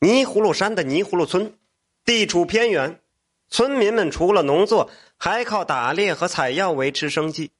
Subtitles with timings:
[0.00, 1.58] 泥葫芦山的泥葫芦村，
[2.06, 3.02] 地处偏远，
[3.50, 7.50] 村民们除了农作，还靠打猎和采药维持生计。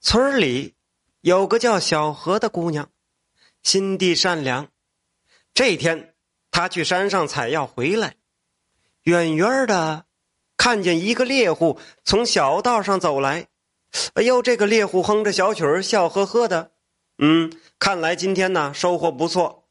[0.00, 0.74] 村里
[1.20, 2.88] 有个叫小何的姑娘，
[3.62, 4.68] 心地善良。
[5.52, 6.14] 这天，
[6.50, 8.14] 她去山上采药回来，
[9.02, 10.06] 远远的
[10.56, 13.48] 看见一个猎户从小道上走来。
[14.14, 16.72] 哎呦，这个猎户哼着小曲儿，笑呵呵的。
[17.18, 19.65] 嗯，看来今天呢收获不错。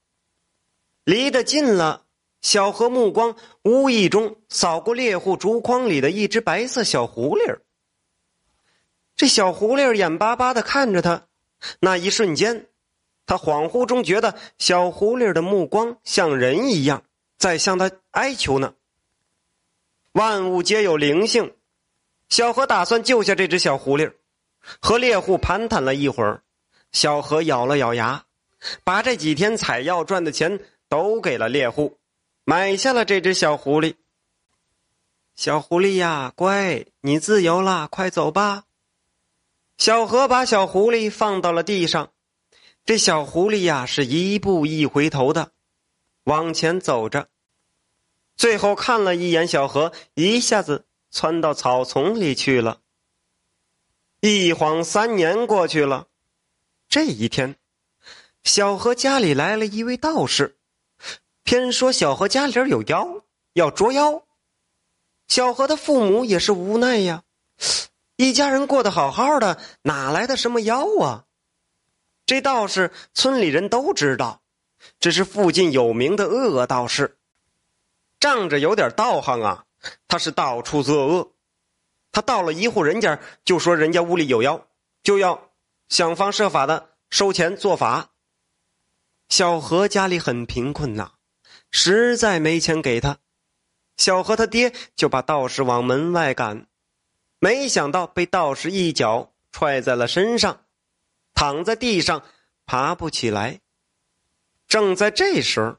[1.06, 2.06] 离得近了，
[2.42, 7.62] 小何目光无意中扫过猎户竹筐里的一只白色小狐狸儿。
[9.16, 11.28] 这小狐狸儿眼巴巴的看着他，
[11.80, 12.70] 那一瞬间，
[13.28, 17.04] 他恍惚中觉得小狐狸的目光像人一样，
[17.38, 18.74] 在向他哀求呢。
[20.14, 21.54] 万物皆有灵性，
[22.30, 24.16] 小何打算救下这只小狐狸儿，
[24.82, 26.42] 和猎户攀谈了一会儿。
[26.92, 28.26] 小何咬了咬牙，
[28.84, 30.60] 把这几天采药赚的钱。
[30.96, 31.98] 都给了猎户，
[32.46, 33.96] 买下了这只小狐狸。
[35.36, 38.64] 小狐狸呀，乖，你自由了，快走吧。
[39.78, 42.14] 小何把小狐狸放到了地上，
[42.86, 45.52] 这小狐狸呀是一步一回头的
[46.24, 47.28] 往前走着，
[48.38, 52.80] 最后看了一眼小何，一下子窜到草丛里去了。
[54.22, 56.08] 一晃三年过去了，
[56.88, 57.58] 这一天，
[58.46, 60.55] 小何家里来了一位道士。
[61.46, 63.22] 偏说小何家里边有妖，
[63.54, 64.24] 要捉妖。
[65.28, 67.22] 小何的父母也是无奈呀，
[68.16, 71.26] 一家人过得好好的，哪来的什么妖啊？
[72.26, 74.42] 这道士村里人都知道，
[75.00, 77.20] 这是附近有名的恶道士，
[78.20, 79.66] 仗着有点道行啊，
[80.08, 81.32] 他是到处作恶。
[82.12, 84.66] 他到了一户人家，就说人家屋里有妖，
[85.04, 85.52] 就要
[85.90, 88.10] 想方设法的收钱做法。
[89.30, 91.12] 小何家里很贫困呐。
[91.78, 93.18] 实在没钱给他，
[93.98, 96.68] 小何他爹就把道士往门外赶，
[97.40, 100.62] 没想到被道士一脚踹在了身上，
[101.34, 102.24] 躺在地上
[102.66, 103.60] 爬不起来。
[104.70, 105.76] 正在这时，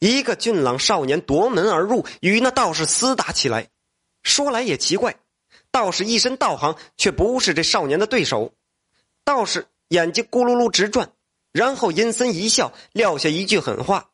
[0.00, 3.68] 一个俊朗少年夺门而入，与那道士厮打起来。
[4.24, 5.20] 说来也奇怪，
[5.70, 8.54] 道士一身道行，却不是这少年的对手。
[9.22, 11.12] 道士眼睛咕噜噜直转，
[11.52, 14.09] 然后阴森一笑，撂下一句狠话。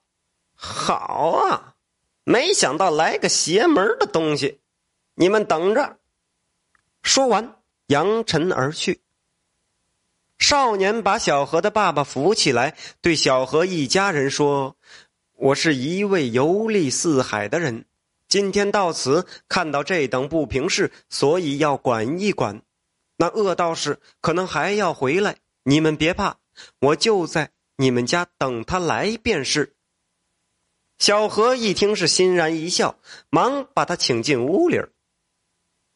[0.56, 1.74] 好啊，
[2.24, 4.60] 没想到来个邪门的东西，
[5.14, 5.98] 你们等着！
[7.02, 7.56] 说完，
[7.86, 9.00] 扬尘而去。
[10.38, 14.76] 少年把小何的爸爸扶起来，对小何一家人说
[15.36, 17.84] ：“我是一位游历四海的人，
[18.26, 22.62] 今天到此看到这等不平事，所以要管一管。
[23.18, 26.36] 那恶道士可能还要回来，你们别怕，
[26.80, 29.74] 我就在你们家等他来便是。”
[30.98, 32.98] 小何一听是欣然一笑，
[33.28, 34.80] 忙把他请进屋里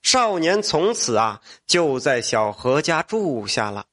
[0.02, 3.86] 少年从此啊就在小何家住下了，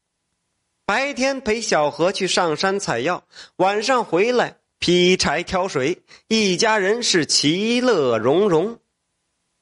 [0.86, 3.24] 白天陪小何去上山采药，
[3.58, 8.80] 晚上回来劈柴挑水，一家人是其乐融融。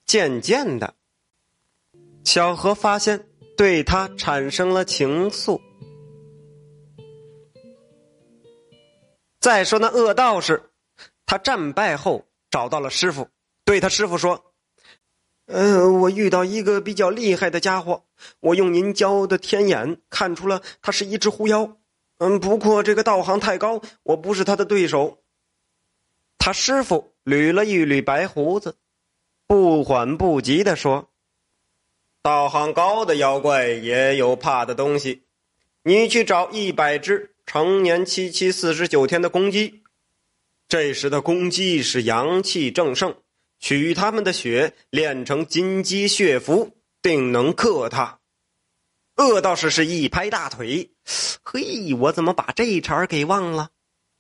[0.06, 0.94] 渐渐的，
[2.24, 5.60] 小何发现对他产生了情愫。
[9.40, 10.72] 再说那恶道士。
[11.26, 13.30] 他战败后找到了师傅，
[13.64, 14.54] 对他师傅说
[15.48, 18.06] ：“呃，我遇到一个比较厉害的家伙，
[18.40, 21.78] 我用您教的天眼看出了他是一只狐妖。
[22.20, 25.20] 嗯，不过这个道行太高，我不是他的对手。”
[26.38, 28.78] 他师傅捋了一捋白胡子，
[29.48, 31.10] 不缓不急的说
[32.22, 35.24] ：“道行高的妖怪也有怕的东西，
[35.82, 39.82] 你去找一百只成年七七四十九天的公鸡。”
[40.68, 43.16] 这时的公鸡是阳气正盛，
[43.60, 48.20] 取他们的血炼成金鸡血符，定能克他。
[49.18, 50.92] 恶道士是一拍大腿
[51.44, 53.70] ：“嘿，我怎么把这茬给忘了？”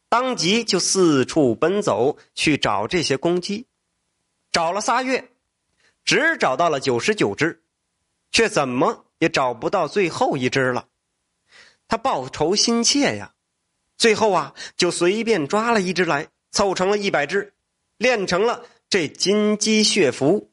[0.08, 3.66] 当即就四处奔走去找这些公鸡，
[4.52, 5.32] 找了仨月，
[6.06, 7.64] 只找到了九十九只，
[8.32, 10.88] 却怎么也找不到最后一只了。
[11.88, 13.34] 他报仇心切呀，
[13.98, 16.30] 最后啊，就随便抓了一只来。
[16.56, 17.54] 凑成了一百只，
[17.98, 20.52] 练成了这金鸡血符。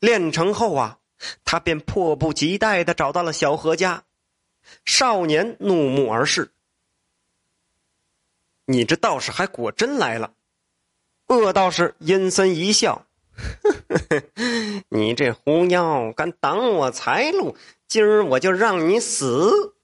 [0.00, 1.00] 练成后啊，
[1.44, 4.04] 他便迫不及待的找到了小何家。
[4.86, 6.50] 少年怒目而视
[8.64, 10.32] ：“你这道士还果真来了。”
[11.28, 13.04] 恶道士阴森一笑
[14.88, 17.54] ：“你这狐妖敢挡我财路，
[17.86, 19.74] 今儿我就让你死！”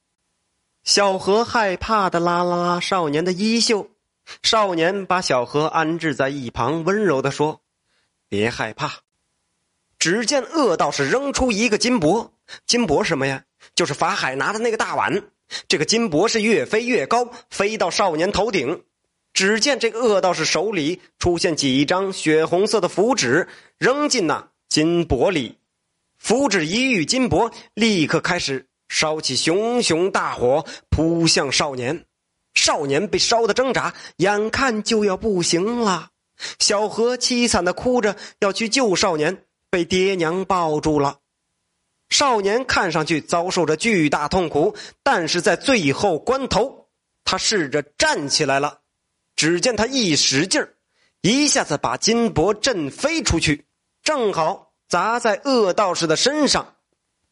[0.85, 3.91] 小何害怕的拉拉少年的衣袖。
[4.43, 7.63] 少年把小何安置在一旁，温柔的说
[8.29, 9.01] ：“别害怕。”
[9.99, 12.33] 只见恶道士扔出一个金箔，
[12.67, 13.45] 金箔什么呀？
[13.75, 15.31] 就是法海拿的那个大碗。
[15.67, 18.85] 这个金箔是越飞越高，飞到少年头顶。
[19.33, 23.49] 只见这个恶道士手里出现几张血红色的符纸，
[23.79, 25.59] 扔进那金箔里。
[26.19, 32.05] 符纸一遇金箔，立刻开始烧起熊熊大火，扑向少年。
[32.59, 36.11] 少年被烧得挣扎，眼看就要不行了。
[36.59, 41.19] 小何凄惨的哭着要去救少年，被爹娘抱住了。
[42.11, 44.75] 少年看上去遭受着巨大痛苦，
[45.05, 46.89] 但是在最后关头，
[47.25, 48.81] 他试着站起来了。
[49.37, 50.75] 只见他一使劲儿，
[51.21, 53.67] 一下子把金箔震飞出去，
[54.03, 56.75] 正好砸在恶道士的身上。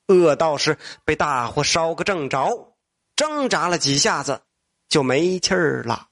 [0.06, 2.76] 恶道士被大火烧个正着，
[3.17, 4.43] 挣扎了几下子。
[4.88, 6.09] 就没气儿了。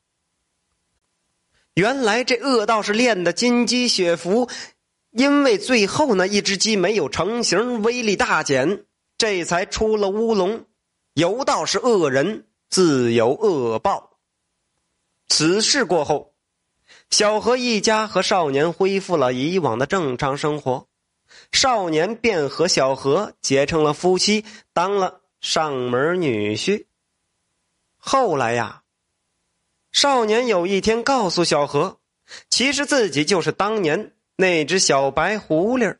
[1.74, 4.48] 原来这恶道士练的金鸡血符，
[5.10, 8.84] 因为最后那一只鸡没有成型，威力大减，
[9.18, 10.66] 这才出了乌龙。
[11.14, 14.18] 有道是恶人，自有恶报。
[15.28, 16.34] 此事过后，
[17.10, 20.86] 小何一家和少年恢复了以往的正常生活，
[21.50, 26.86] 少年便和小何结成了夫妻，当了上门女婿。
[28.06, 28.82] 后来呀，
[29.90, 32.00] 少年有一天告诉小何，
[32.50, 35.96] 其实自己就是当年那只小白狐狸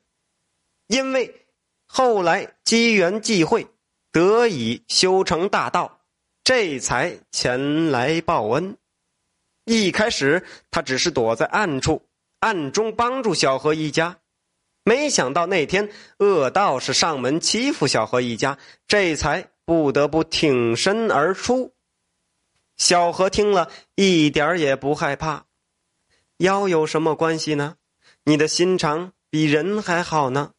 [0.86, 1.46] 因为
[1.86, 3.66] 后来机缘际会，
[4.12, 6.02] 得以修成大道，
[6.44, 8.76] 这才前来报恩。
[9.64, 12.02] 一开始他只是躲在暗处，
[12.40, 14.18] 暗中帮助小何一家，
[14.84, 21.73] 没想到那天恶道士上门欺负小何一家，这才不得不挺身而出。
[22.76, 25.46] 小何听了一点也不害怕，
[26.38, 27.76] 妖有什么关系呢？
[28.24, 30.52] 你的心肠比人还好呢。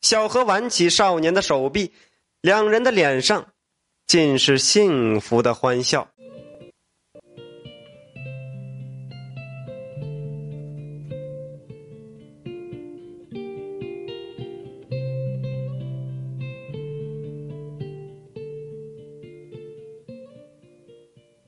[0.00, 1.92] 小何挽起少年的手臂，
[2.40, 3.52] 两人的脸上
[4.06, 6.11] 尽是幸福的欢笑。